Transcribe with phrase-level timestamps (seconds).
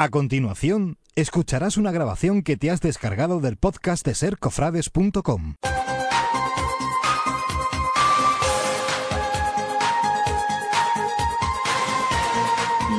[0.00, 5.56] A continuación, escucharás una grabación que te has descargado del podcast de sercofrades.com.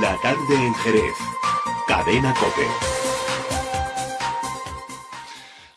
[0.01, 1.15] La tarde en Jerez.
[1.87, 2.67] Cadena Cope.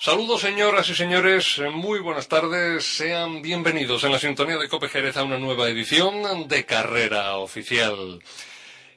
[0.01, 5.17] Saludos señoras y señores, muy buenas tardes, sean bienvenidos en la sintonía de Cope Jerez
[5.17, 8.19] a una nueva edición de Carrera Oficial.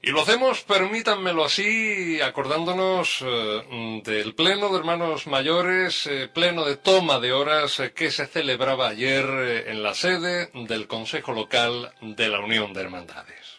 [0.05, 6.77] Y lo hacemos, permítanmelo así, acordándonos eh, del pleno de hermanos mayores, eh, pleno de
[6.77, 9.25] toma de horas eh, que se celebraba ayer
[9.65, 13.57] en la sede del Consejo Local de la Unión de Hermandades.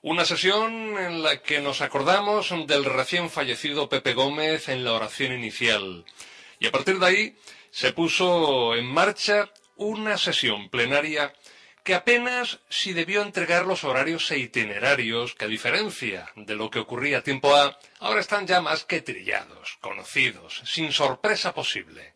[0.00, 5.34] Una sesión en la que nos acordamos del recién fallecido Pepe Gómez en la oración
[5.34, 6.06] inicial.
[6.60, 7.36] Y a partir de ahí
[7.70, 11.34] se puso en marcha una sesión plenaria
[11.84, 16.78] que apenas si debió entregar los horarios e itinerarios que a diferencia de lo que
[16.78, 22.12] ocurría a tiempo A, ahora están ya más que trillados, conocidos, sin sorpresa posible.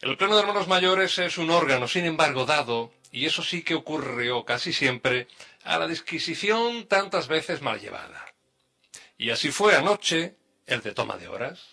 [0.00, 3.74] El Pleno de Hermanos Mayores es un órgano, sin embargo, dado, y eso sí que
[3.74, 5.28] ocurrió casi siempre,
[5.64, 8.26] a la disquisición tantas veces mal llevada.
[9.16, 10.36] Y así fue anoche
[10.66, 11.66] el de toma de horas.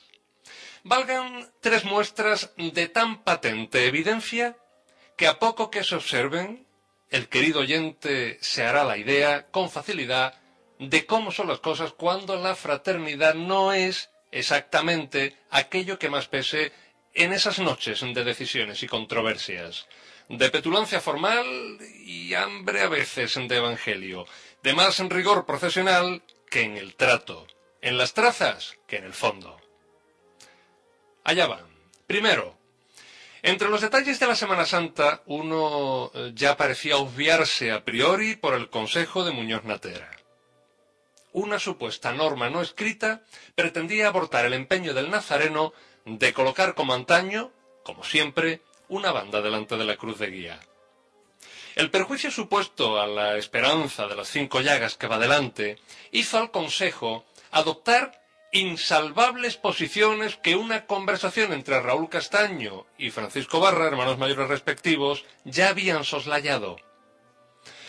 [0.83, 4.57] Valgan tres muestras de tan patente evidencia
[5.17, 6.65] que a poco que se observen,
[7.13, 10.33] el querido oyente se hará la idea con facilidad
[10.79, 16.71] de cómo son las cosas cuando la fraternidad no es exactamente aquello que más pese
[17.13, 19.85] en esas noches de decisiones y controversias
[20.27, 21.45] de petulancia formal
[22.03, 24.25] y hambre a veces de evangelio,
[24.63, 27.45] de más en rigor profesional que en el trato,
[27.81, 29.61] en las trazas que en el fondo.
[31.23, 31.67] Allá van.
[32.07, 32.57] Primero,
[33.43, 38.53] entre los detalles de la Semana Santa, uno eh, ya parecía obviarse a priori por
[38.53, 40.09] el consejo de Muñoz Natera.
[41.33, 45.73] Una supuesta norma no escrita pretendía abortar el empeño del nazareno
[46.05, 47.51] de colocar como antaño,
[47.83, 50.59] como siempre, una banda delante de la cruz de guía.
[51.75, 55.79] El perjuicio supuesto a la esperanza de las cinco llagas que va delante
[56.11, 58.22] hizo al Consejo adoptar
[58.53, 65.69] insalvables posiciones que una conversación entre Raúl Castaño y Francisco Barra, hermanos mayores respectivos, ya
[65.69, 66.77] habían soslayado.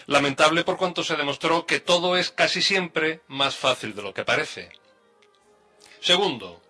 [0.07, 4.25] Lamentable por cuanto se demostró que todo es casi siempre más fácil de lo que
[4.25, 4.71] parece.
[6.01, 6.63] Segundo,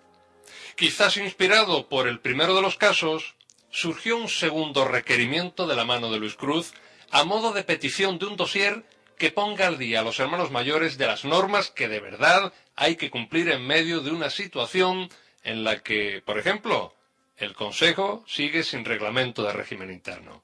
[0.76, 3.36] quizás inspirado por el primero de los casos,
[3.70, 6.74] surgió un segundo requerimiento de la mano de Luis Cruz
[7.10, 8.84] a modo de petición de un dossier
[9.16, 12.96] que ponga al día a los hermanos mayores de las normas que de verdad hay
[12.96, 15.08] que cumplir en medio de una situación
[15.42, 16.94] en la que, por ejemplo,
[17.36, 20.42] el Consejo sigue sin reglamento de régimen interno.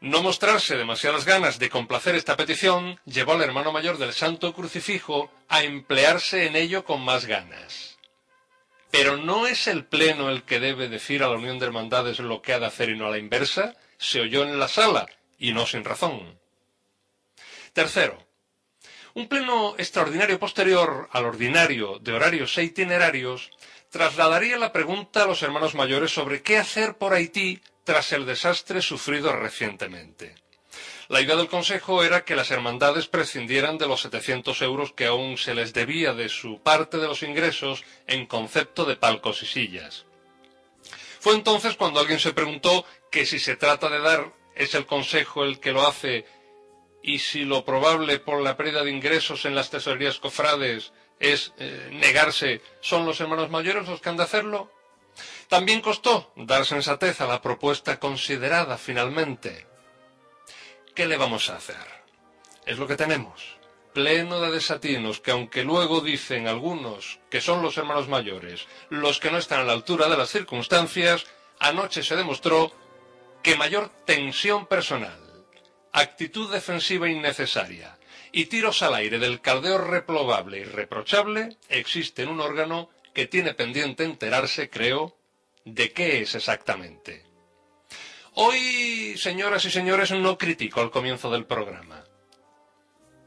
[0.00, 5.30] No mostrarse demasiadas ganas de complacer esta petición llevó al hermano mayor del Santo Crucifijo
[5.48, 7.98] a emplearse en ello con más ganas.
[8.90, 12.42] Pero no es el Pleno el que debe decir a la Unión de Hermandades lo
[12.42, 15.06] que ha de hacer y no a la inversa, se oyó en la sala,
[15.38, 16.38] y no sin razón.
[17.74, 18.16] Tercero,
[19.14, 23.50] un pleno extraordinario posterior al ordinario de horarios e itinerarios
[23.90, 28.80] trasladaría la pregunta a los hermanos mayores sobre qué hacer por Haití tras el desastre
[28.80, 30.36] sufrido recientemente.
[31.08, 35.36] La idea del Consejo era que las hermandades prescindieran de los 700 euros que aún
[35.36, 40.06] se les debía de su parte de los ingresos en concepto de palcos y sillas.
[41.18, 45.44] Fue entonces cuando alguien se preguntó que si se trata de dar es el Consejo
[45.44, 46.24] el que lo hace
[47.04, 51.90] y si lo probable por la pérdida de ingresos en las tesorerías cofrades es eh,
[51.92, 54.72] negarse, son los hermanos mayores los que han de hacerlo.
[55.48, 59.66] También costó dar sensatez a la propuesta considerada finalmente.
[60.94, 61.76] ¿qué le vamos a hacer?
[62.66, 63.56] Es lo que tenemos.
[63.92, 69.30] Pleno de desatinos que aunque luego dicen algunos que son los hermanos mayores los que
[69.30, 71.26] no están a la altura de las circunstancias,
[71.58, 72.72] anoche se demostró
[73.42, 75.23] que mayor tensión personal,
[75.94, 77.96] actitud defensiva innecesaria
[78.32, 83.54] y tiros al aire del caldeo reprobable y reprochable existe en un órgano que tiene
[83.54, 85.16] pendiente enterarse, creo,
[85.64, 87.24] de qué es exactamente.
[88.32, 92.04] Hoy, señoras y señores, no critico al comienzo del programa.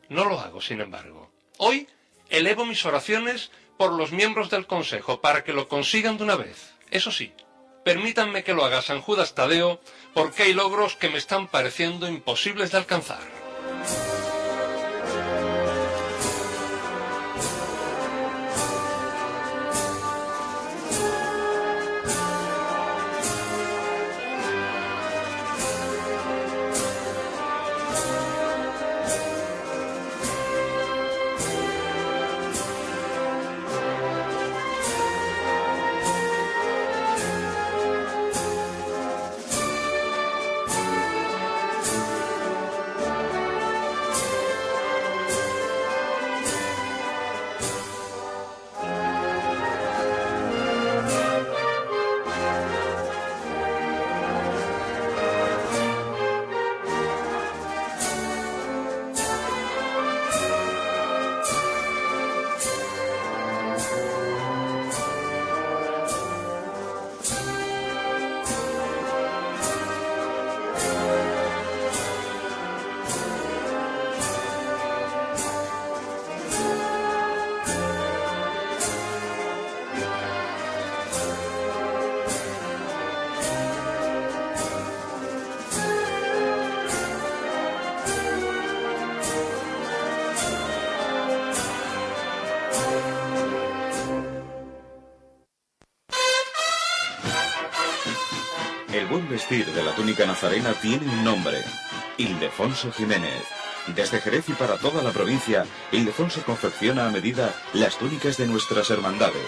[0.10, 1.32] No lo hago, sin embargo.
[1.60, 1.88] Hoy
[2.30, 6.74] elevo mis oraciones por los miembros del Consejo para que lo consigan de una vez.
[6.92, 7.32] Eso sí,
[7.88, 9.80] permítanme que lo haga San Judas Tadeo
[10.14, 13.22] porque hay logros que me están pareciendo imposibles de alcanzar.
[99.30, 101.62] Vestir de la túnica nazarena tiene un nombre,
[102.18, 103.44] Ildefonso Jiménez.
[103.94, 108.90] Desde Jerez y para toda la provincia, Ildefonso confecciona a medida las túnicas de nuestras
[108.90, 109.44] hermandades.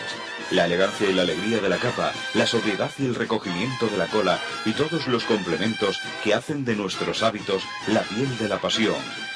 [0.52, 4.08] La elegancia y la alegría de la capa, la sobriedad y el recogimiento de la
[4.08, 8.96] cola y todos los complementos que hacen de nuestros hábitos la piel de la pasión.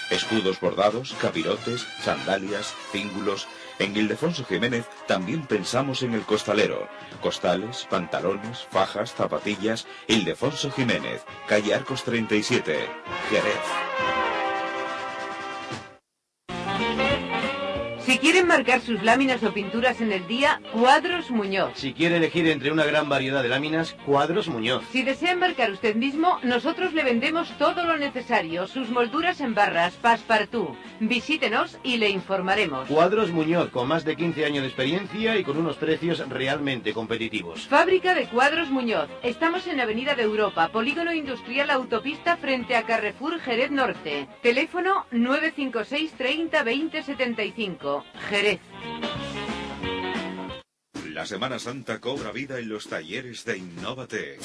[0.10, 3.48] Escudos bordados, capirotes, sandalias, cíngulos.
[3.80, 6.88] En Ildefonso Jiménez también pensamos en el costalero.
[7.22, 9.88] Costales, pantalones, fajas, zapatillas.
[10.08, 12.78] Ildefonso Jiménez, calle Arcos 37,
[13.30, 14.33] Jerez.
[18.24, 21.74] Quieren marcar sus láminas o pinturas en el día, Cuadros Muñoz.
[21.76, 24.82] Si quiere elegir entre una gran variedad de láminas, Cuadros Muñoz.
[24.94, 29.96] Si desea marcar usted mismo, nosotros le vendemos todo lo necesario, sus molduras en barras,
[29.96, 30.70] passepartout.
[31.02, 32.88] Visítenos y le informaremos.
[32.88, 37.68] Cuadros Muñoz, con más de 15 años de experiencia y con unos precios realmente competitivos.
[37.68, 39.10] Fábrica de Cuadros Muñoz.
[39.22, 44.30] Estamos en Avenida de Europa, Polígono Industrial Autopista frente a Carrefour Jerez Norte.
[44.42, 48.06] Teléfono 956 30 20 75.
[48.30, 48.60] Jerez.
[51.10, 54.40] La Semana Santa cobra vida en los talleres de Innovate.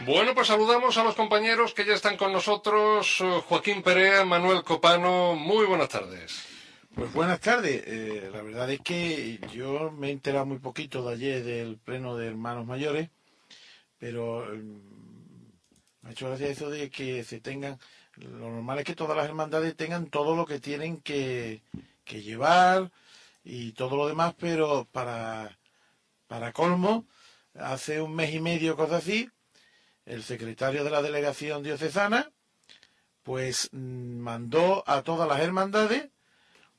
[0.06, 3.20] Bueno, pues saludamos a los compañeros que ya están con nosotros.
[3.22, 6.44] eh, Joaquín Perea, Manuel Copano, muy buenas tardes.
[6.94, 7.82] Pues buenas tardes.
[7.86, 12.16] Eh, la verdad es que yo me he enterado muy poquito de ayer del pleno
[12.16, 13.08] de hermanos mayores,
[13.98, 17.78] pero mm, me ha hecho gracia eso de que se tengan,
[18.16, 21.62] lo normal es que todas las hermandades tengan todo lo que tienen que,
[22.04, 22.90] que llevar
[23.42, 25.56] y todo lo demás, pero para,
[26.26, 27.06] para colmo,
[27.54, 29.30] hace un mes y medio, cosa así,
[30.06, 32.30] el secretario de la delegación diocesana,
[33.22, 36.08] pues mm, mandó a todas las hermandades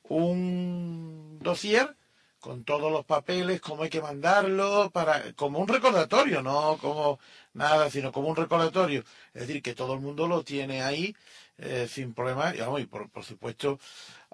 [0.04, 1.96] un dossier
[2.40, 7.18] con todos los papeles, cómo hay que mandarlo, para, como un recordatorio, no como
[7.54, 9.02] nada, sino como un recordatorio.
[9.34, 11.16] Es decir, que todo el mundo lo tiene ahí
[11.58, 12.54] eh, sin problema.
[12.54, 13.80] Y, por, supuesto,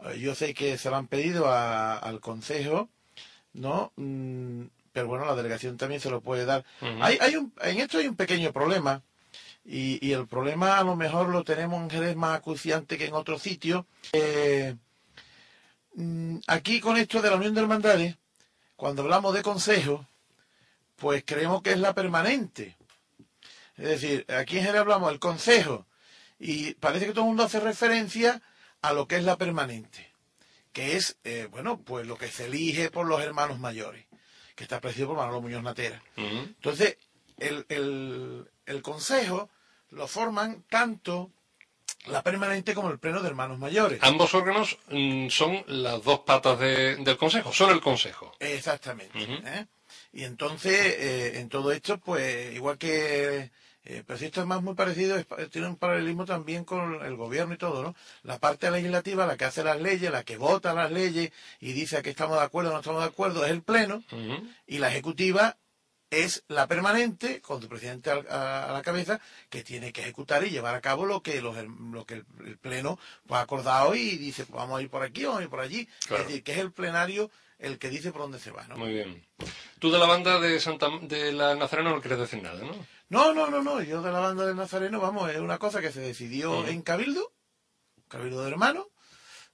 [0.05, 2.91] eh, yo sé que se lo han pedido al Consejo,
[3.55, 3.93] ¿no?
[4.93, 6.65] Pero bueno, la delegación también se lo puede dar.
[7.01, 9.03] hay, hay un, en esto hay un pequeño problema.
[9.65, 13.15] Y, y el problema a lo mejor lo tenemos en Jerez más acuciante que en
[13.15, 13.85] otros sitios.
[14.13, 14.75] Eh,
[15.95, 18.17] Mm, aquí con esto de la Unión de Hermandades,
[18.77, 20.07] cuando hablamos de consejo,
[20.97, 22.77] pues creemos que es la permanente.
[23.77, 25.87] Es decir, aquí en general hablamos del consejo
[26.39, 28.43] y parece que todo el mundo hace referencia
[28.81, 30.13] a lo que es la permanente,
[30.73, 34.07] que es, eh, bueno, pues lo que se elige por los hermanos mayores,
[34.63, 36.01] que está presidido por Manolo Muñoz Natera.
[36.17, 36.97] Entonces,
[37.39, 39.51] el, el- el consejo
[39.91, 41.33] lo forman tanto
[42.07, 43.99] la permanente como el pleno de hermanos mayores.
[44.03, 48.33] Ambos órganos mm, son las dos patas de- del Consejo, son el Consejo.
[48.39, 49.19] Exactamente.
[49.19, 49.67] ¿eh?
[50.13, 53.51] Y entonces, eh, en todo esto, pues, igual que.
[53.85, 57.17] Eh, pero si esto es más muy parecido, es tiene un paralelismo también con el
[57.17, 57.95] gobierno y todo, ¿no?
[58.23, 61.97] La parte legislativa, la que hace las leyes, la que vota las leyes y dice
[61.97, 64.03] a qué estamos de acuerdo o no estamos de acuerdo, es el Pleno,
[64.67, 65.57] y la ejecutiva
[66.11, 70.75] es la permanente, con su presidente a, la cabeza, que tiene que ejecutar y llevar
[70.75, 74.45] a cabo lo que los, lo que el, el pleno pues, ha acordado y dice,
[74.45, 75.89] pues vamos a ir por aquí, vamos a ir por allí.
[76.07, 76.23] Claro.
[76.23, 77.31] Es decir, que es el plenario
[77.63, 78.77] el que dice por dónde se va, ¿no?
[78.77, 79.25] Muy bien.
[79.79, 82.75] Tú de la banda de Santa de la Nazareno no quieres decir nada, ¿no?
[83.13, 85.93] No, no, no, no, yo de la banda del Nazareno, vamos, es una cosa que
[85.93, 87.31] se decidió en Cabildo,
[88.09, 88.87] Cabildo de Hermanos.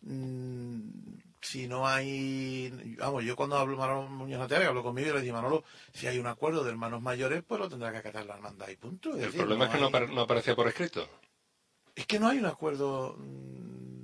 [0.02, 0.90] Mm,
[1.40, 5.20] si no hay, vamos, yo cuando hablo Manolo Muñoz Natera, que habló conmigo, y le
[5.22, 8.34] dije, Manolo, si hay un acuerdo de hermanos mayores, pues lo tendrá que acatar la
[8.36, 9.10] hermandad y punto.
[9.10, 11.08] Es El decir, problema es que hay- no aparecía por escrito.
[11.96, 13.97] Es que no hay un acuerdo mm,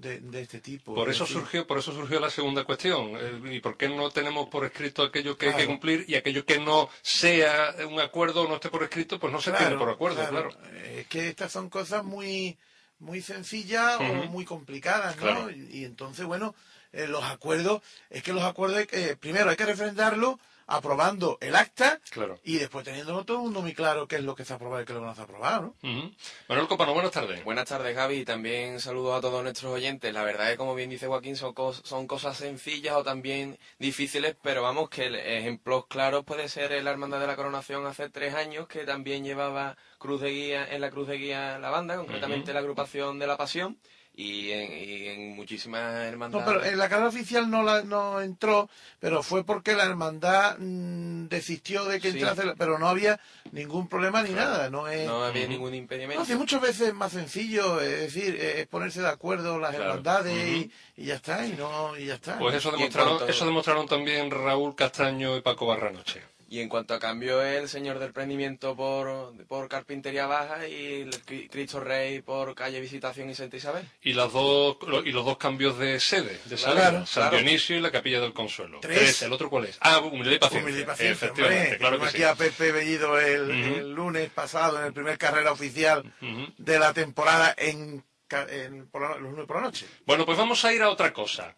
[0.00, 0.94] de, de este tipo.
[0.94, 3.12] Por es eso decir, surgió, por eso surgió la segunda cuestión.
[3.16, 6.44] Eh, ¿Y por qué no tenemos por escrito aquello que hay que cumplir y aquello
[6.44, 9.90] que no sea un acuerdo o no esté por escrito, pues no se tiene por
[9.90, 10.50] acuerdo, claro.
[10.96, 12.58] Es que estas son cosas muy,
[12.98, 15.50] muy sencillas o muy complicadas, ¿no?
[15.50, 16.54] Y, y entonces, bueno,
[16.92, 18.86] eh, los acuerdos, es que los acuerdos,
[19.20, 20.36] primero hay que refrendarlos
[20.70, 22.38] aprobando el acta Claro.
[22.44, 24.82] y después teniendo todo el mundo muy claro qué es lo que se ha aprobado
[24.82, 25.90] y qué es lo que no se ha aprobado, ¿no?
[25.90, 26.10] Ujú.
[26.48, 27.44] Manuel Copano, buenas tardes.
[27.44, 30.12] Buenas tardes, Gaby, y también saludos a todos nuestros oyentes.
[30.14, 33.58] La verdad es que, como bien dice Joaquín, son, cos- son cosas sencillas o también
[33.78, 38.08] difíciles, pero vamos, que el- ejemplos claros puede ser la Hermandad de la Coronación hace
[38.08, 41.96] tres años, que también llevaba cruz de guía, en la cruz de guía la banda,
[41.96, 43.78] concretamente la agrupación de la Pasión,
[44.20, 46.46] y en, y en muchísimas No, hermandades.
[46.46, 51.28] pero en la carrera oficial no, la, no entró, pero fue porque la hermandad mm,
[51.28, 52.18] desistió de que Sí.
[52.18, 53.18] entrase, la- pero no había
[53.52, 54.68] ningún problema ni nada.
[54.68, 56.20] No es, No había ningún impedimento.
[56.20, 59.84] No, si muchas veces es más sencillo, es decir, es ponerse de acuerdo las Claro.
[59.90, 62.38] hermandades y, y ya está, y no y ya está.
[62.38, 66.22] Pues eso demostraron, eso demostraron también Raúl Castaño y Paco Barranoche.
[66.52, 71.10] Y en cuanto a cambio, el señor del prendimiento por, por Carpintería Baja y el
[71.24, 73.88] Cri- Cristo Rey por calle Visitación y Santa Isabel.
[74.02, 77.36] Y las dos y los dos cambios de sede, de Claro, San claro.
[77.36, 78.80] Dionisio y la Capilla del Consuelo.
[78.80, 79.22] Tres.
[79.22, 79.78] ¿El otro cuál es?
[79.80, 80.60] Ah, humildad y paciencia.
[80.68, 81.78] Humildad y paciencia, Efectivamente, hombre.
[81.78, 82.16] claro que Tuvimos sí.
[82.16, 83.78] aquí a Pepe Bellido el, Ujú.
[83.78, 86.52] el lunes pasado en el primer carrera oficial Ujú.
[86.58, 88.04] de la temporada en,
[88.48, 89.86] en- por la, por la noche.
[90.04, 91.54] Bueno, pues vamos a ir a otra cosa.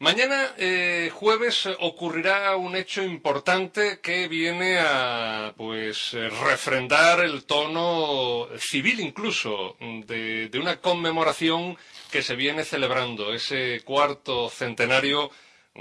[0.00, 9.00] Mañana, eh, jueves, ocurrirá un hecho importante que viene a, pues, refrendar el tono civil
[9.00, 11.76] incluso de una conmemoración
[12.12, 15.32] que se viene celebrando, ese cuarto centenario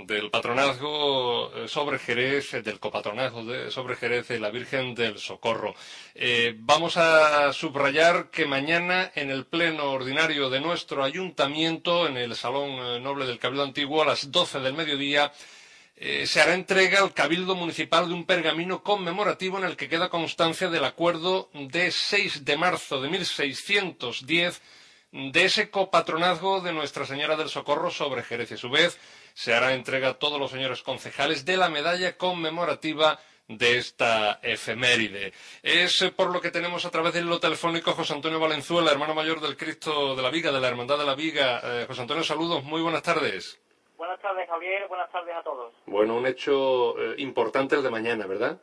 [0.06, 5.18] del patronazgo eh, sobre Jerez, eh, del copatronazgo de- sobre Jerez de la Virgen del
[5.18, 5.74] Socorro.
[6.14, 12.36] Eh, vamos a subrayar que mañana en el pleno ordinario de nuestro ayuntamiento, en el
[12.36, 15.32] Salón Noble del Cabildo Antiguo, a las 12 del mediodía,
[16.26, 20.70] se hará entrega al Cabildo Municipal de un pergamino conmemorativo en el que queda constancia
[20.70, 24.62] del acuerdo de 6 de marzo de 1610
[25.12, 28.52] de ese copatronazgo de Nuestra Señora del Socorro sobre Jerez.
[28.52, 29.00] Y a su vez,
[29.38, 35.32] se hará entrega a todos los señores concejales de la medalla conmemorativa de esta efeméride.
[35.62, 39.14] Es eh, por lo que tenemos a través del hilo telefónico José Antonio Valenzuela, hermano
[39.14, 41.62] mayor del Cristo de la Viga, de la Hermandad de la Viga.
[41.64, 43.62] Eh, José Antonio, saludos, muy buenas tardes.
[43.96, 44.88] Buenas tardes, Javier.
[44.88, 45.72] Buenas tardes a todos.
[45.86, 48.60] Bueno, un hecho eh, importante el de mañana, ¿verdad?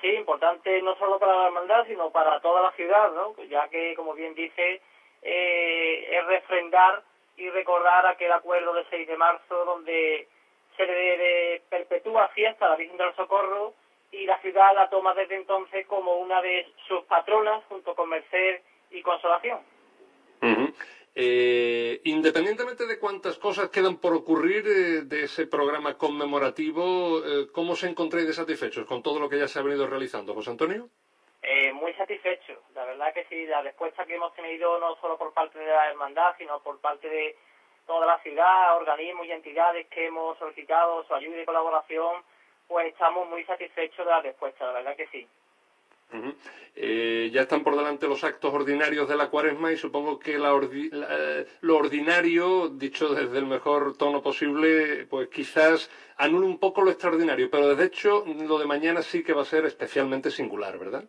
[0.00, 3.34] Sí, importante no solo para la hermandad, sino para toda la ciudad, ¿no?
[3.50, 4.80] Ya que, como bien dice,
[5.20, 7.02] eh, es refrendar
[7.40, 10.28] y recordar aquel acuerdo del 6 de marzo donde
[10.76, 13.74] se le perpetúa fiesta a la Virgen del Socorro
[14.12, 18.60] y la ciudad la toma desde entonces como una de sus patronas junto con Merced
[18.90, 19.60] y Consolación.
[21.14, 27.74] Eh, independientemente de cuántas cosas quedan por ocurrir eh, de ese programa conmemorativo, eh, ¿cómo
[27.74, 30.88] se encontráis de satisfechos con todo lo que ya se ha venido realizando, José Antonio?
[31.42, 32.62] Eh, muy satisfecho.
[32.74, 35.88] La verdad que sí, la respuesta que hemos tenido no solo por parte de la
[35.88, 37.36] hermandad, sino por parte de
[37.86, 42.22] toda la ciudad, organismos y entidades que hemos solicitado su ayuda y colaboración,
[42.68, 45.26] pues estamos muy satisfechos de la respuesta, la verdad que sí.
[46.76, 50.52] Eh, ya están por delante los actos ordinarios de la cuaresma y supongo que la
[50.52, 50.90] ordi-
[51.60, 57.48] lo ordinario, dicho desde el mejor tono posible, pues quizás anule un poco lo extraordinario,
[57.50, 61.04] pero de hecho lo de mañana sí que va a ser especialmente singular, ¿verdad?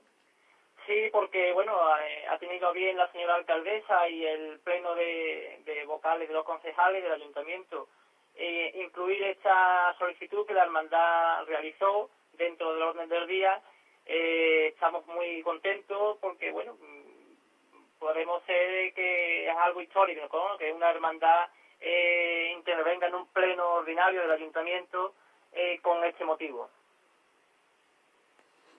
[1.11, 6.33] Porque bueno, eh, ha tenido bien la señora alcaldesa y el pleno de, vocales de
[6.33, 7.87] los concejales del ayuntamiento
[8.35, 13.61] eh, incluir esta solicitud que la hermandad realizó dentro del orden del día.
[14.05, 20.89] Eh, estamos muy contentos porque bueno, mm, podemos ser que es algo histórico, que una
[20.89, 21.49] hermandad
[21.79, 25.13] eh, intervenga en un pleno ordinario del ayuntamiento
[25.51, 26.69] eh, con este motivo.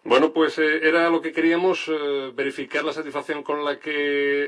[0.04, 3.92] Bueno, pues eh, era lo que queríamos, eh, verificar la satisfacción con la que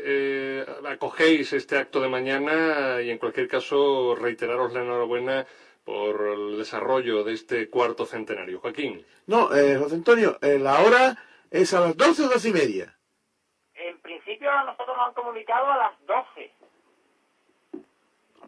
[0.04, 5.46] eh, acogéis este acto de mañana y en cualquier caso reiteraros la enhorabuena
[5.84, 8.58] por el desarrollo de este cuarto centenario.
[8.58, 9.04] Joaquín.
[9.26, 11.16] No, eh, José Antonio, eh, la hora
[11.50, 12.98] es a las 12 o 12 y media.
[13.74, 16.52] En principio a nosotros nos han comunicado a las 12.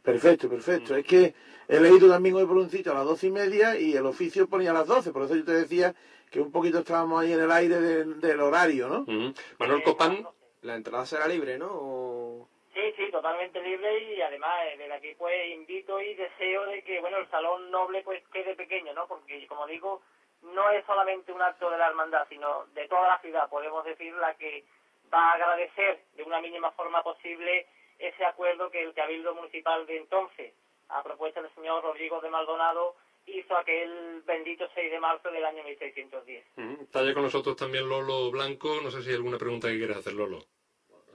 [0.02, 0.96] Perfecto, perfecto.
[0.96, 1.34] Es que
[1.68, 4.48] he leído también hoy por un sitio a las 12 y media y el oficio
[4.48, 5.94] ponía a las 12, por eso yo te decía
[6.30, 9.00] que un poquito estábamos ahí en el aire de- del horario, ¿no?
[9.00, 9.32] Ujú.
[9.58, 10.10] Manuel Eh, Copán.
[10.10, 10.36] a las 12.
[10.62, 11.68] La entrada será libre, ¿no?
[11.70, 16.82] O- Sí, sí, totalmente libre y además eh, desde aquí pues invito y deseo de
[16.82, 19.06] que bueno el salón noble pues quede pequeño, ¿no?
[19.06, 20.02] Porque como digo
[20.42, 24.12] no es solamente un acto de la hermandad, sino de toda la ciudad, podemos decir
[24.14, 24.64] la que
[25.12, 27.66] va a agradecer de una mínima forma posible
[27.98, 30.52] ese acuerdo que el Cabildo Municipal de entonces,
[30.90, 32.94] a propuesta del señor Rodrigo de Maldonado,
[33.26, 36.44] hizo aquel bendito 6 de marzo del año 1610.
[36.56, 36.82] Ujú.
[36.82, 38.80] Está ya con nosotros también Lolo Blanco.
[38.82, 40.44] No sé si hay alguna pregunta que quieras hacer, Lolo.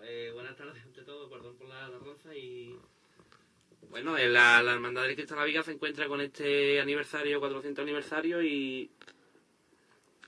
[0.04, 2.76] Eh, buenas tardes ante todo, perdón por la tardanza y
[3.90, 7.82] Bueno, la, la Hermandad de Cristo de la Viga se encuentra con este aniversario, 400
[7.84, 8.90] aniversario, y.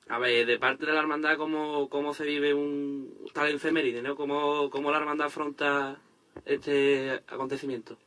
[0.10, 4.16] A ver, de parte de la Hermandad, ¿cómo, cómo se vive un tal efeméride, ¿no?
[4.16, 6.00] ¿Cómo, ¿Cómo la Hermandad afronta
[6.46, 7.98] este acontecimiento?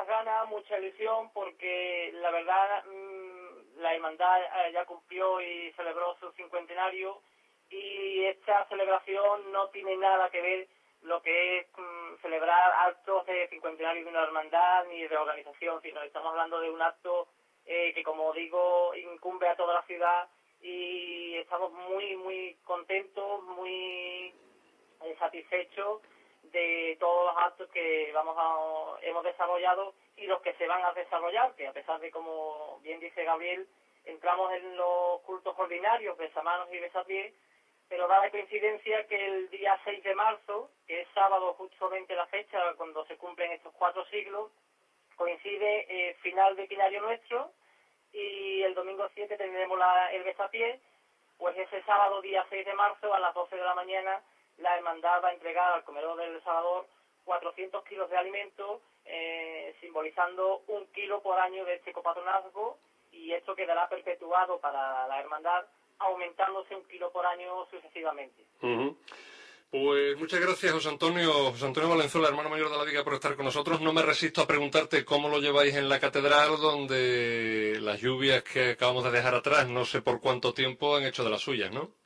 [0.00, 6.16] Muchas ganas, mucha ilusión, porque la verdad mm, la hermandad eh, ya cumplió y celebró
[6.18, 7.20] su cincuentenario
[7.68, 10.68] y esta celebración no tiene nada que ver
[11.02, 16.02] lo que es mm, celebrar actos de cincuentenario de una hermandad ni de organización, sino
[16.02, 17.28] estamos hablando de un acto
[17.66, 20.30] eh, que, como digo, incumbe a toda la ciudad
[20.62, 24.32] y estamos muy, muy contentos, muy
[25.02, 26.00] eh, satisfechos
[26.52, 30.92] de todos los actos que vamos a, hemos desarrollado y los que se van a
[30.92, 33.66] desarrollar, que a pesar de, como bien dice Gabriel,
[34.04, 37.32] entramos en los cultos ordinarios, besamanos y besapiés,
[37.88, 42.26] pero da la coincidencia que el día 6 de marzo, que es sábado justamente la
[42.26, 44.50] fecha cuando se cumplen estos cuatro siglos,
[45.16, 47.50] coincide eh, final de Quinario Nuestro
[48.12, 50.80] y el domingo 7 tendremos la, el besapié,
[51.38, 54.22] pues ese sábado día 6 de marzo a las 12 de la mañana
[54.60, 56.86] la hermandad va a entregar al comedor del Salvador
[57.24, 62.78] 400 kilos de alimento, eh, simbolizando un kilo por año de este copatronazgo
[63.12, 65.64] y esto quedará perpetuado para la hermandad,
[65.98, 68.44] aumentándose un kilo por año sucesivamente.
[69.70, 73.36] Pues muchas gracias, José Antonio, José Antonio Valenzuela, hermano mayor de la Viga, por estar
[73.36, 73.80] con nosotros.
[73.80, 78.70] No me resisto a preguntarte cómo lo lleváis en la catedral, donde las lluvias que
[78.70, 81.99] acabamos de dejar atrás, no sé por cuánto tiempo, han hecho de las suyas, ¿no?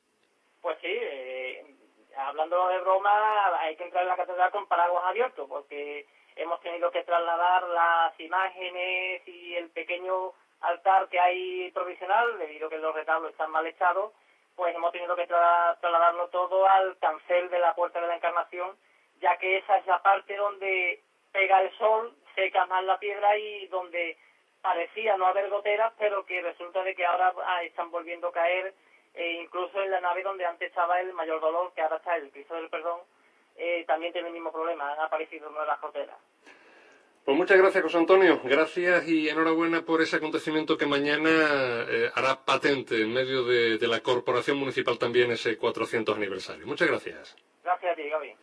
[2.50, 7.02] De broma, hay que entrar en la catedral con paraguas abiertos, porque hemos tenido que
[7.04, 13.30] trasladar las imágenes y el pequeño altar que hay provisional, debido a que los retablos
[13.30, 14.12] están mal echados,
[14.56, 18.76] pues hemos tenido que tra- trasladarlo todo al cancel de la Puerta de la Encarnación,
[19.20, 21.02] ya que esa es la parte donde
[21.32, 24.16] pega el sol, seca más la piedra y donde
[24.60, 28.74] parecía no haber goteras, pero que resulta de que ahora ah, están volviendo a caer,
[29.14, 32.30] e incluso en la nave donde antes estaba el mayor dolor, que ahora está el
[32.30, 33.00] Cristo del Perdón,
[33.56, 36.16] eh, también tiene el mismo problema, han aparecido nuevas goteras.
[37.24, 38.40] Pues muchas gracias, José Antonio.
[38.44, 41.30] Gracias y enhorabuena por ese acontecimiento que mañana
[41.88, 46.66] eh, hará patente en medio de, de la Corporación Municipal también ese 400 aniversario.
[46.66, 47.34] Muchas gracias.
[47.62, 48.36] Gracias a ti, Gaby.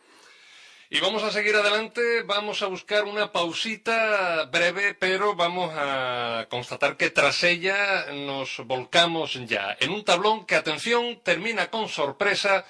[0.93, 6.97] Y vamos a seguir adelante, vamos a buscar una pausita breve, pero vamos a constatar
[6.97, 12.65] que tras ella nos volcamos ya en un tablón que, atención, termina con sorpresa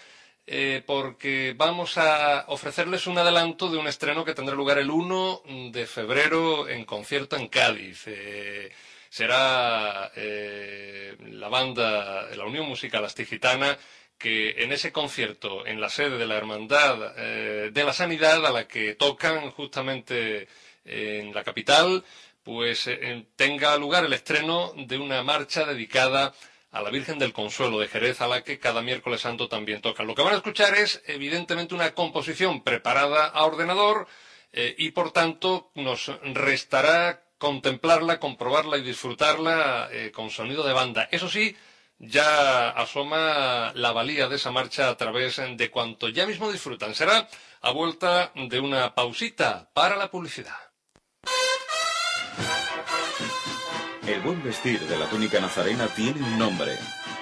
[0.45, 5.41] eh, porque vamos a ofrecerles un adelanto de un estreno que tendrá lugar el 1
[5.71, 8.03] de febrero en concierto en Cádiz.
[8.05, 8.71] Eh,
[9.09, 13.79] será eh, la banda, la Unión Musical Astigitana,
[14.21, 18.51] que en ese concierto, en la sede de la Hermandad eh, de la Sanidad, a
[18.51, 20.47] la que tocan justamente
[20.85, 22.03] en la capital,
[22.43, 26.33] pues eh, tenga lugar el estreno de una marcha dedicada
[26.71, 30.07] a la Virgen del Consuelo de Jerez, a la que cada miércoles santo también tocan.
[30.07, 34.07] Lo que van a escuchar es, evidentemente, una composición preparada a ordenador
[34.53, 41.09] eh, y, por tanto, nos restará contemplarla, comprobarla y disfrutarla eh, con sonido de banda.
[41.11, 41.55] Eso sí,
[42.01, 46.95] ya asoma la valía de esa marcha a través de cuanto ya mismo disfrutan.
[46.95, 47.29] Será
[47.61, 50.57] a vuelta de una pausita para la publicidad.
[54.07, 56.75] El buen vestir de la túnica nazarena tiene un nombre,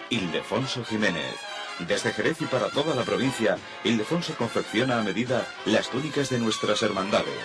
[0.09, 1.48] Ildefonso Jiménez.
[1.87, 6.83] Desde Jerez y para toda la provincia, Ildefonso confecciona a medida las túnicas de nuestras
[6.83, 7.39] hermandades.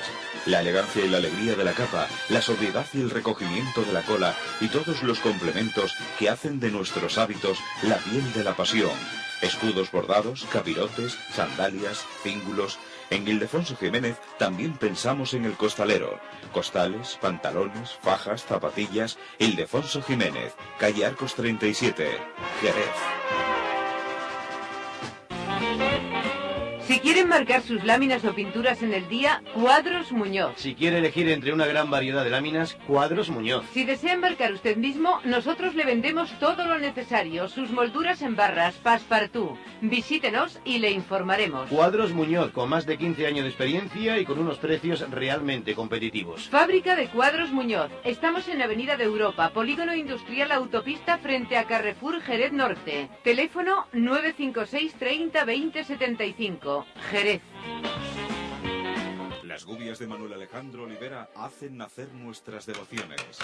[0.46, 4.02] La elegancia y la alegría de la capa, la sobriedad y el recogimiento de la
[4.02, 8.90] cola y todos los complementos que hacen de nuestros hábitos la piel de la pasión.
[9.40, 12.78] Escudos bordados, capirotes, sandalias, cíngulos.
[13.10, 16.18] En Ildefonso Jiménez también pensamos en el costalero.
[16.52, 19.16] Costales, pantalones, fajas, zapatillas.
[19.38, 22.18] Ildefonso Jiménez, calle Arcos 37,
[22.60, 23.53] Jerez.
[27.04, 30.54] Quieren marcar sus láminas o pinturas en el día, Cuadros Muñoz.
[30.56, 33.62] Si quiere elegir entre una gran variedad de láminas, Cuadros Muñoz.
[33.74, 38.76] Si desea embarcar usted mismo, nosotros le vendemos todo lo necesario, sus molduras en barras,
[38.76, 39.58] passepartout.
[39.82, 41.68] Visítenos y le informaremos.
[41.68, 46.48] Cuadros Muñoz, con más de 15 años de experiencia y con unos precios realmente competitivos.
[46.48, 47.90] Fábrica de Cuadros Muñoz.
[48.04, 53.10] Estamos en Avenida de Europa, Polígono Industrial Autopista frente a Carrefour Jerez Norte.
[53.22, 56.86] Teléfono 956 30 20 75.
[57.10, 57.42] Jerez.
[59.42, 63.38] Las gubias de Manuel Alejandro Olivera hacen nacer nuestras devociones.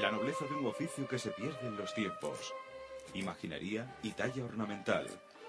[0.00, 2.54] La nobleza de un oficio que se pierde en los tiempos.
[3.14, 5.06] Imaginería y talla ornamental.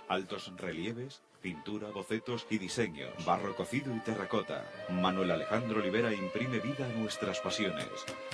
[0.07, 4.65] Altos relieves, pintura, bocetos y diseños, barro cocido y terracota.
[4.89, 7.87] Manuel Alejandro Olivera imprime vida a nuestras pasiones.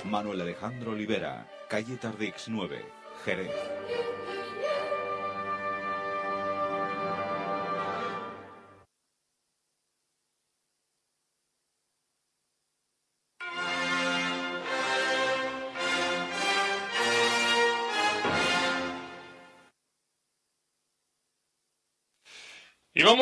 [0.06, 2.86] Manuel Alejandro Olivera, calle Tardix 9,
[3.26, 3.52] Jerez.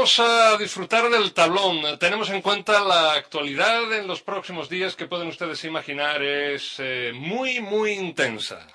[0.03, 1.97] Vamos a disfrutar del tablón.
[1.97, 7.13] Tenemos en cuenta la actualidad en los próximos días que pueden ustedes imaginar es eh,
[7.15, 8.67] muy, muy intensa.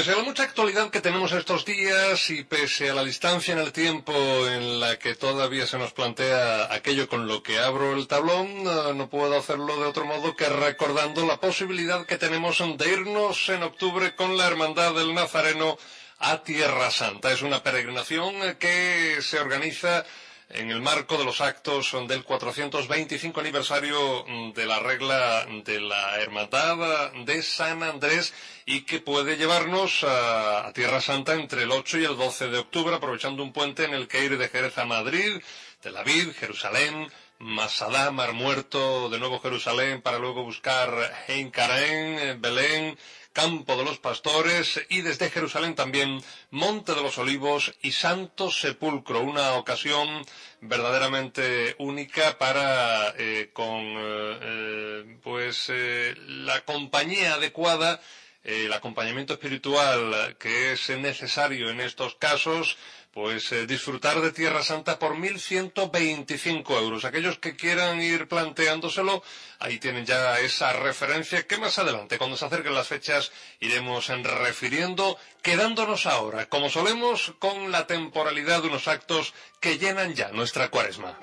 [0.00, 3.58] Pese a la mucha actualidad que tenemos estos días y pese a la distancia en
[3.58, 4.14] el tiempo
[4.48, 8.94] en la que todavía se nos plantea aquello con lo que abro el tablón, eh,
[8.94, 13.62] no puedo hacerlo de otro modo que recordando la posibilidad que tenemos de irnos en
[13.62, 15.76] octubre con la Hermandad del Nazareno
[16.18, 17.30] a Tierra Santa.
[17.30, 20.06] Es una peregrinación eh, que se organiza
[20.50, 27.12] en el marco de los actos del 425 aniversario de la regla de la Hermandad
[27.24, 28.34] de San Andrés
[28.66, 32.94] y que puede llevarnos a, Tierra Santa entre el 8 y el 12 de octubre,
[32.94, 35.40] aprovechando un puente en el que ir de Jerez a Madrid,
[35.80, 40.90] Tel Aviv, Jerusalén, Masadá, Mar Muerto, de nuevo Jerusalén, para luego buscar
[41.26, 42.98] Hein Karen, Belén,
[43.32, 49.20] Campo de los Pastores y desde Jerusalén también Monte de los Olivos y Santo Sepulcro,
[49.20, 50.22] una ocasión
[50.60, 58.00] verdaderamente única para eh, con eh, pues eh, la compañía adecuada
[58.42, 62.78] el acompañamiento espiritual que es necesario en estos casos
[63.12, 67.04] pues eh, disfrutar de Tierra Santa por 1.125 euros.
[67.04, 69.22] Aquellos que quieran ir planteándoselo,
[69.58, 75.18] ahí tienen ya esa referencia que más adelante, cuando se acerquen las fechas, iremos refiriendo,
[75.42, 81.18] quedándonos ahora, como solemos, con la temporalidad de unos actos que llenan ya nuestra cuaresma.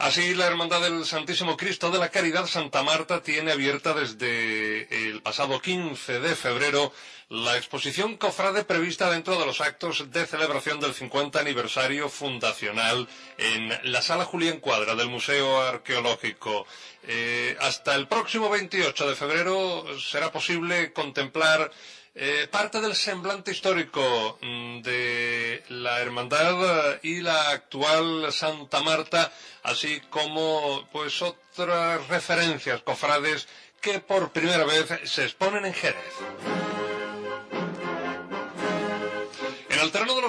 [0.00, 5.20] Así, la Hermandad del Santísimo Cristo de la Caridad Santa Marta tiene abierta desde el
[5.20, 6.90] pasado 15 de febrero
[7.28, 13.92] la exposición cofrade prevista dentro de los actos de celebración del 50 aniversario fundacional en
[13.92, 16.66] la Sala Julián Cuadra del Museo Arqueológico.
[17.02, 21.70] Eh, hasta el próximo 28 de febrero será posible contemplar
[22.14, 30.00] eh, parte del semblante histórico mm, de la hermandad y la actual Santa Marta, así
[30.10, 33.46] como pues otras referencias cofrades
[33.80, 36.79] que por primera vez se exponen en Jerez.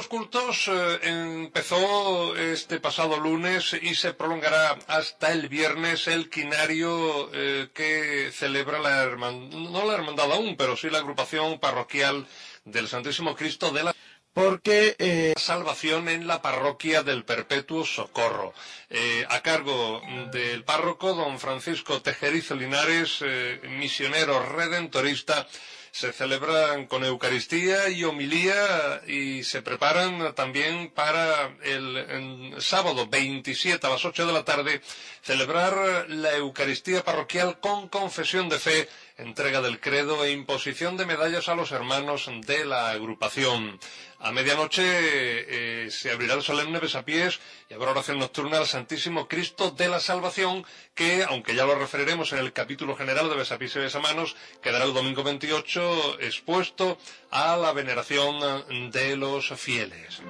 [0.02, 7.30] Los cultos eh, empezó este pasado lunes y se prolongará hasta el viernes el quinario
[7.32, 12.26] eh, que celebra la hermandad, no la hermandad aún, pero sí la agrupación parroquial
[12.66, 13.96] del Santísimo Cristo de la
[14.34, 18.54] porque eh, salvación en la parroquia del Perpetuo Socorro,
[18.90, 25.48] eh, a cargo del párroco don Francisco Tejerizo Linares, eh, misionero redentorista,
[25.92, 33.90] se celebran con Eucaristía y homilía y se preparan también para el sábado 27 a
[33.90, 34.82] las 8 de la tarde
[35.22, 41.50] celebrar la Eucaristía parroquial con confesión de fe, entrega del credo e imposición de medallas
[41.50, 43.78] a los hermanos de la agrupación.
[44.24, 49.72] A medianoche eh, se abrirá el solemne besapiés y habrá oración nocturna al Santísimo Cristo
[49.72, 53.80] de la Salvación, que, aunque ya lo referiremos en el capítulo general de besapiés y
[53.80, 57.00] besamanos, quedará el domingo 28 expuesto
[57.32, 60.22] a la veneración de los fieles.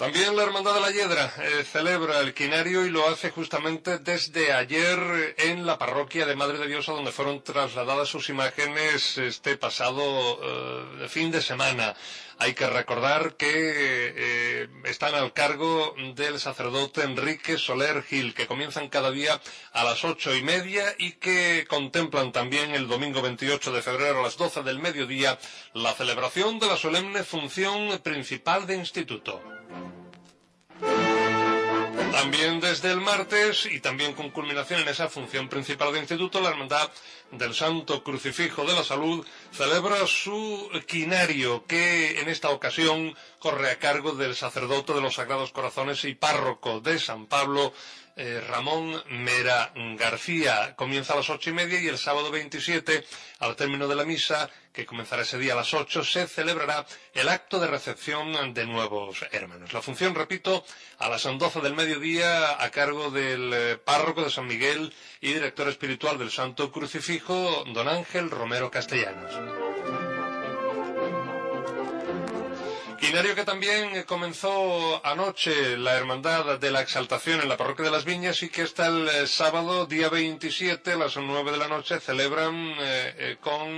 [0.00, 4.50] También la Hermandad de la Hiedra eh, celebra el quinario y lo hace justamente desde
[4.50, 9.58] ayer en la parroquia de Madre de Dios, a donde fueron trasladadas sus imágenes este
[9.58, 11.94] pasado eh, fin de semana.
[12.38, 18.88] Hay que recordar que eh, están al cargo del sacerdote Enrique Soler Gil, que comienzan
[18.88, 19.38] cada día
[19.74, 24.22] a las ocho y media y que contemplan también el domingo 28 de febrero a
[24.22, 25.38] las doce del mediodía
[25.74, 29.59] la celebración de la solemne función principal de instituto.
[32.20, 36.50] También desde el martes y también con culminación en esa función principal de instituto, la
[36.50, 36.90] Hermandad
[37.32, 43.78] del Santo Crucifijo de la Salud celebra su quinario que en esta ocasión corre a
[43.78, 47.72] cargo del sacerdote de los Sagrados Corazones y párroco de San Pablo,
[48.16, 50.74] eh, Ramón Mera García.
[50.76, 53.04] Comienza a las ocho y media y el sábado 27,
[53.38, 57.28] al término de la misa, que comenzará ese día a las ocho, se celebrará el
[57.28, 59.72] acto de recepción de nuevos hermanos.
[59.72, 60.64] La función, repito,
[60.98, 65.68] a las doce del mediodía a cargo del eh, párroco de San Miguel y director
[65.68, 69.32] espiritual del Santo Crucifijo, don Ángel Romero Castellanos.
[72.98, 78.04] Quinario que también comenzó anoche la Hermandad de la Exaltación en la Parroquia de las
[78.04, 82.00] Viñas y que hasta el eh, sábado, día 27, a las 9 de la noche,
[82.00, 83.70] celebran eh, eh, con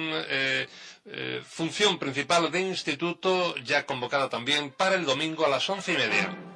[1.45, 6.52] función principal de instituto, ya convocada también para el domingo a las once y media.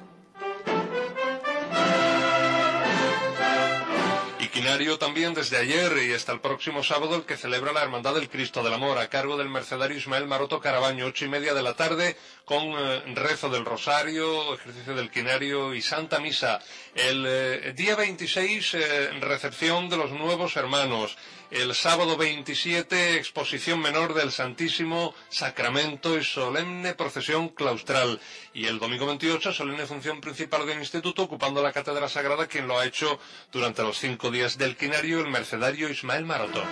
[4.97, 8.63] También desde ayer y hasta el próximo sábado el que celebra la Hermandad del Cristo
[8.63, 12.17] del Amor a cargo del mercedario Ismael Maroto Carabaño, ocho y media de la tarde
[12.43, 16.59] con eh, rezo del Rosario, ejercicio del Quinario y Santa Misa.
[16.97, 21.15] El eh, día 26 eh, recepción de los nuevos hermanos.
[21.51, 28.19] El sábado 27 exposición menor del Santísimo Sacramento y solemne procesión claustral.
[28.51, 32.79] Y el domingo 28 solemne función principal del instituto ocupando la cátedra sagrada quien lo
[32.79, 33.19] ha hecho
[33.51, 36.63] durante los cinco días del quinario el mercedario Ismael Maroto.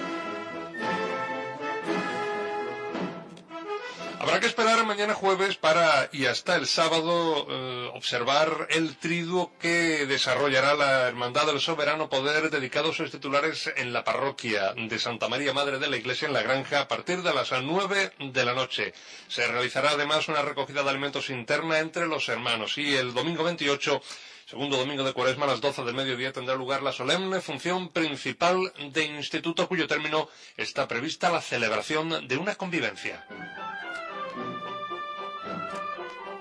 [4.26, 10.08] Habrá que esperar mañana jueves para y hasta el sábado eh, observar el triduo que
[10.08, 15.30] desarrollará la Hermandad del Soberano Poder dedicado a sus titulares en la parroquia de Santa
[15.30, 18.56] María Madre de la Iglesia en la Granja a partir de las nueve de la
[18.56, 18.96] noche.
[19.28, 24.02] Se realizará además una recogida de alimentos interna entre los hermanos y el domingo 28
[24.48, 28.72] Segundo domingo de cuaresma a las 12 del mediodía tendrá lugar la solemne función principal
[28.92, 33.26] de instituto cuyo término está prevista la celebración de una convivencia.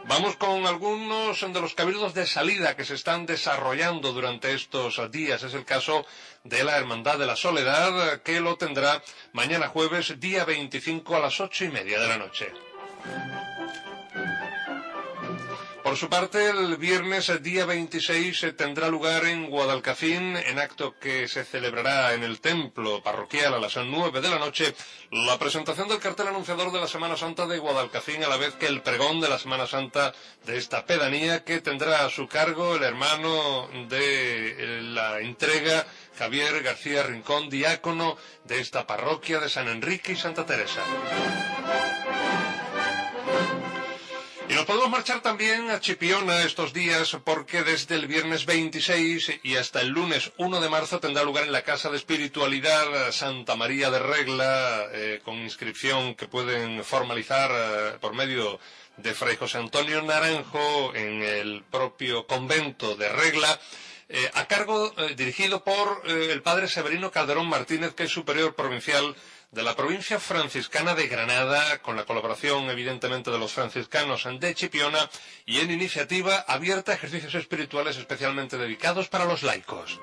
[0.06, 5.42] Vamos con algunos de los cabildos de salida que se están desarrollando durante estos días.
[5.42, 6.04] Es el caso
[6.44, 11.40] de la Hermandad de la Soledad, que lo tendrá mañana jueves, día 25 a las
[11.40, 12.52] ocho y media de la noche.
[15.84, 21.44] Por su parte, el viernes día 26 tendrá lugar en Guadalcacín, en acto que se
[21.44, 24.74] celebrará en el templo parroquial a las 9 de la noche,
[25.10, 28.66] la presentación del cartel anunciador de la Semana Santa de Guadalcacín, a la vez que
[28.66, 30.14] el pregón de la Semana Santa
[30.46, 35.86] de esta pedanía que tendrá a su cargo el hermano de la entrega,
[36.18, 40.80] Javier García Rincón, diácono de esta parroquia de San Enrique y Santa Teresa.
[44.64, 49.82] Nos podemos marchar también a Chipiona estos días porque desde el viernes 26 y hasta
[49.82, 53.98] el lunes 1 de marzo tendrá lugar en la Casa de Espiritualidad Santa María de
[53.98, 58.58] Regla eh, con inscripción que pueden formalizar eh, por medio
[58.96, 63.60] de Fray José Antonio Naranjo en el propio convento de Regla.
[64.08, 69.14] Eh, a cargo dirigido por el padre Severino Calderón Martínez, que es superior provincial
[69.54, 75.08] de la provincia franciscana de Granada, con la colaboración evidentemente de los franciscanos de Chipiona
[75.46, 80.00] y en iniciativa abierta a ejercicios espirituales especialmente dedicados para los laicos.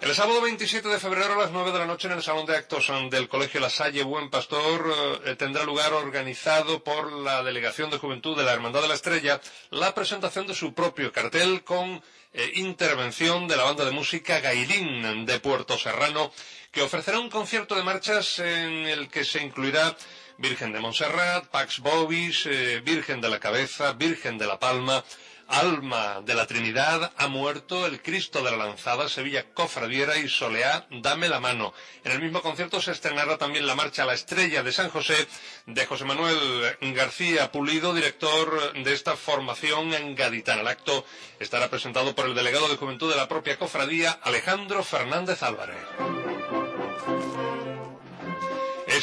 [0.00, 2.54] El sábado 27 de febrero a las 9 de la noche en el Salón de
[2.54, 4.92] Actos del Colegio La Salle Buen Pastor
[5.24, 9.40] eh, tendrá lugar organizado por la Delegación de Juventud de la Hermandad de la Estrella
[9.70, 12.02] la presentación de su propio cartel con
[12.34, 16.32] eh, intervención de la banda de música Gailín de Puerto Serrano,
[16.72, 19.96] que ofrecerá un concierto de marchas en el que se incluirá
[20.36, 25.04] Virgen de Montserrat, Pax Bobis, eh, Virgen de la Cabeza, Virgen de la Palma,
[25.48, 30.86] Alma de la Trinidad, ha muerto el Cristo de la Lanzada, Sevilla Cofradiera y Soleá,
[30.90, 31.72] Dame la mano.
[32.04, 35.26] En el mismo concierto se estrenará también la marcha La Estrella de San José
[35.66, 40.62] de José Manuel García Pulido, director de esta formación en gaditana.
[40.62, 41.04] El acto
[41.38, 45.78] estará presentado por el delegado de Juventud de la propia cofradía, Alejandro Fernández Álvarez.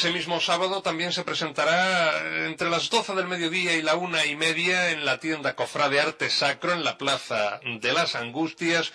[0.02, 4.36] Ese mismo sábado también se presentará entre las 12 del mediodía y la una y
[4.36, 8.94] media en la tienda Cofrade Arte Sacro en la Plaza de las Angustias.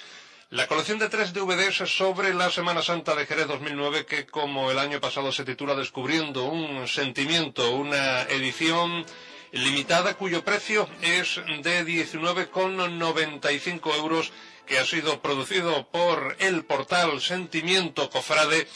[0.51, 4.81] La colección de tres DVDs sobre la Semana Santa de Jerez 2009 que como el
[4.81, 9.07] año pasado se titula Descubriendo un sentimiento, una edición
[9.53, 14.33] limitada cuyo precio es de 19,95 euros
[14.67, 18.67] que ha sido producido por el portal Sentimiento Cofrade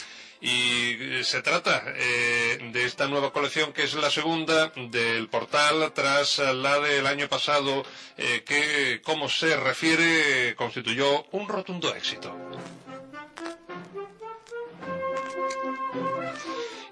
[0.41, 5.91] y eh, se trata eh, de esta nueva colección que es la segunda del portal
[5.93, 7.83] tras la del año pasado
[8.17, 12.35] eh, que, como se refiere, constituyó un rotundo éxito.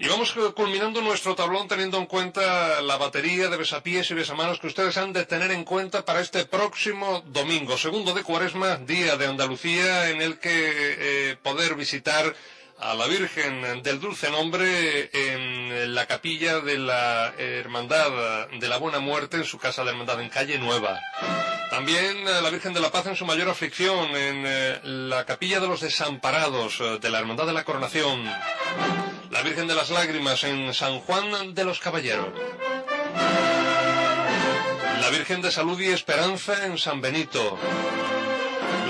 [0.02, 4.68] Y vamos culminando nuestro tablón teniendo en cuenta la batería de besapiés y besamanos que
[4.68, 9.26] ustedes han de tener en cuenta para este próximo domingo, segundo de cuaresma, día de
[9.26, 12.34] Andalucía, en el que poder visitar
[12.82, 19.00] a la Virgen del Dulce Nombre en la capilla de la Hermandad de la Buena
[19.00, 21.00] Muerte en su casa de hermandad en Calle Nueva.
[21.70, 25.60] También eh, la Virgen de la Paz en su mayor aflicción en eh, la capilla
[25.60, 28.26] de los Desamparados eh, de la Hermandad de la Coronación.
[29.30, 32.28] La Virgen de las Lágrimas en San Juan de los Caballeros.
[35.00, 37.58] La Virgen de Salud y Esperanza en San Benito.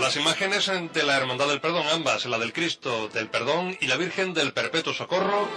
[0.09, 3.95] Las imágenes de la Hermandad del Perdón, ambas, la del Cristo del Perdón y la
[3.95, 5.47] Virgen del Perpetuo Socorro.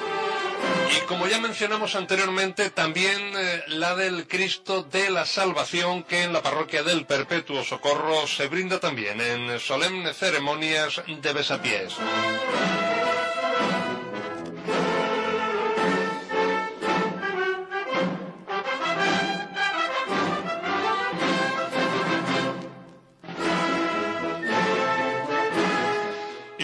[0.95, 6.35] Y como ya mencionamos anteriormente, también eh, la del Cristo de la Salvación, que en
[6.35, 11.95] la parroquia del Perpetuo Socorro se brinda también en solemnes ceremonias de besapiés.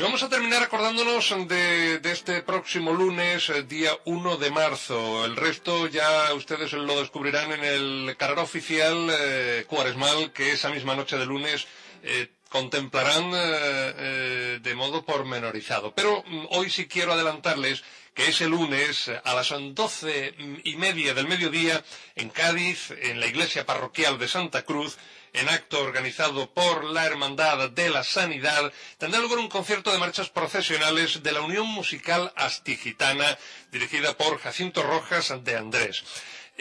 [0.00, 5.24] Vamos a terminar acordándonos de, este próximo lunes, eh, día 1 de marzo.
[5.24, 10.94] El resto ya ustedes lo descubrirán en el carrera oficial eh, cuaresmal que esa misma
[10.94, 11.66] noche de lunes
[12.02, 15.94] eh, contemplarán de modo pormenorizado.
[15.94, 17.82] Pero mm, hoy sí quiero adelantarles
[18.14, 20.34] que ese lunes a las doce
[20.64, 21.82] y media del mediodía
[22.14, 24.98] en Cádiz, en la iglesia parroquial de Santa Cruz,
[25.32, 30.30] en acto organizado por la Hermandad de la Sanidad, tendrá lugar un concierto de marchas
[30.30, 33.38] procesionales de la Unión Musical Astigitana,
[33.70, 36.04] dirigida por Jacinto Rojas de Andrés.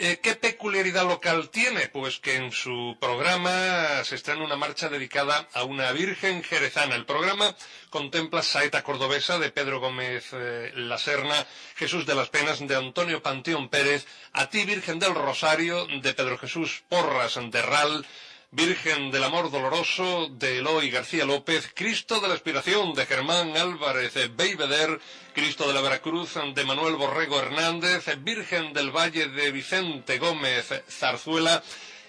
[0.00, 1.88] Eh, ¿Qué peculiaridad local tiene?
[1.88, 6.94] Pues que en su programa se estrena una marcha dedicada a una Virgen jerezana.
[6.94, 7.56] El programa
[7.90, 13.24] contempla Saeta Cordobesa de Pedro Gómez eh, La Serna, Jesús de las Penas de Antonio
[13.24, 18.06] Panteón Pérez, A ti Virgen del Rosario de Pedro Jesús Porras de Ral,
[18.50, 24.14] Virgen del Amor Doloroso de Eloy García López, Cristo de la Inspiración de Germán Álvarez
[24.34, 24.98] Beiveder,
[25.34, 31.62] Cristo de la Veracruz de Manuel Borrego Hernández, Virgen del Valle de Vicente Gómez Zarzuela,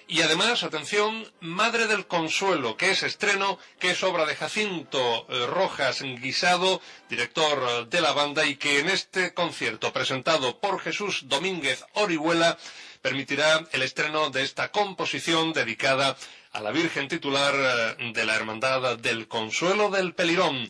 [0.07, 6.01] y además, atención, Madre del Consuelo, que es estreno, que es obra de Jacinto Rojas
[6.01, 12.57] Guisado, director de la banda, y que en este concierto presentado por Jesús Domínguez Orihuela
[13.01, 16.17] permitirá el estreno de esta composición dedicada
[16.51, 17.53] a la Virgen titular
[17.99, 20.69] eh, de la Hermandad del Consuelo del Pelirón.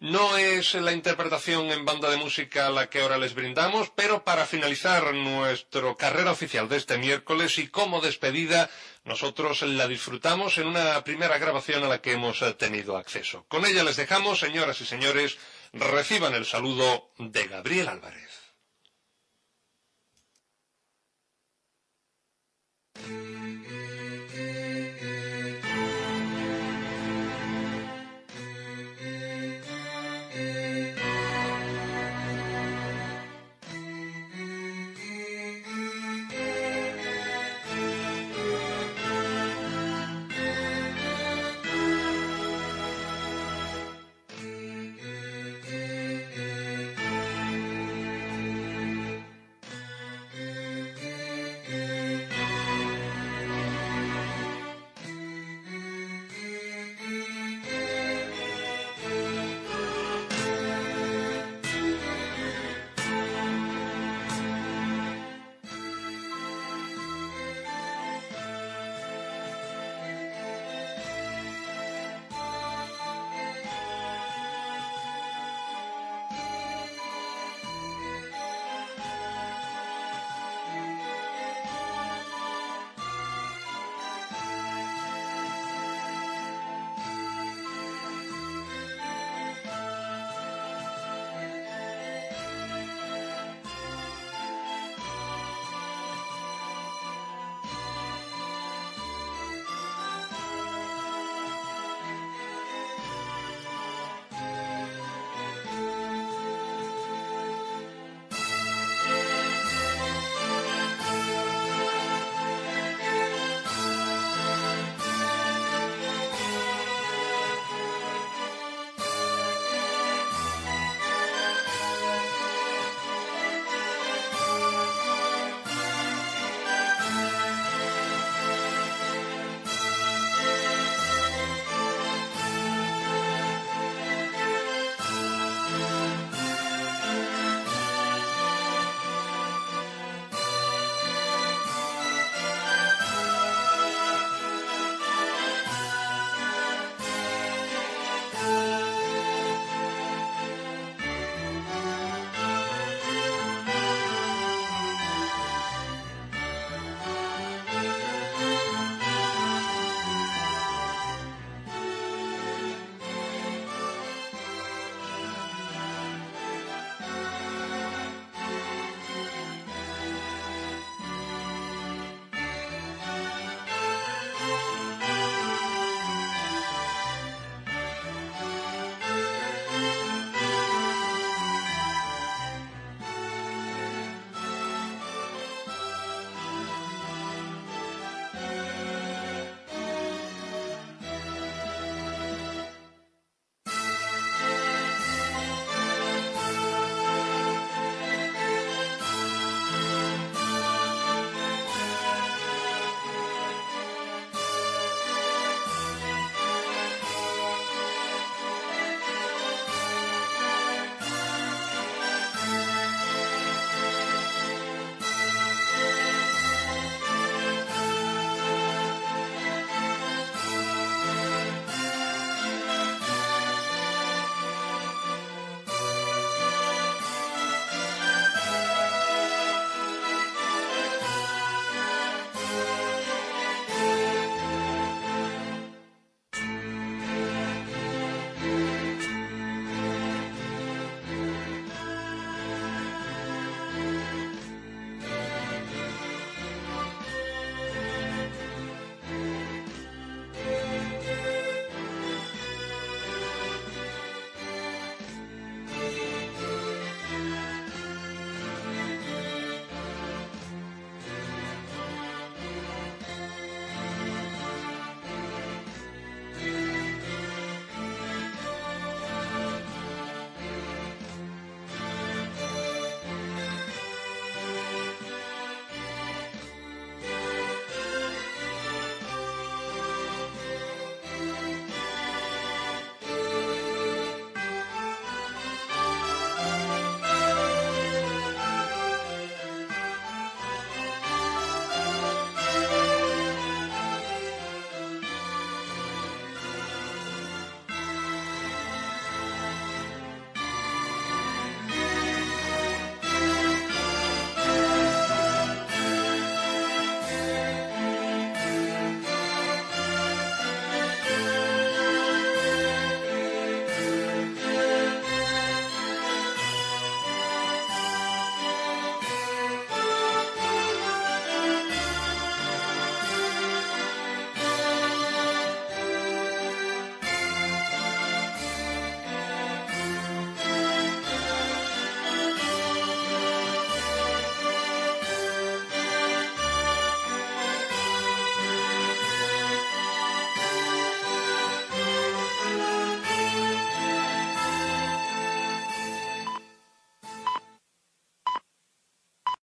[0.00, 4.46] No es la interpretación en banda de música la que ahora les brindamos, pero para
[4.46, 8.68] finalizar nuestra carrera oficial de este miércoles y como despedida,
[9.04, 13.44] nosotros la disfrutamos en una primera grabación a la que hemos eh, tenido acceso.
[13.46, 15.38] Con ella les dejamos, señoras y señores,
[15.72, 18.31] reciban el saludo de Gabriel Álvarez.
[23.04, 23.41] Thank you.